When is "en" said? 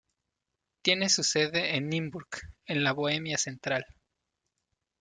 1.75-1.87, 2.65-2.83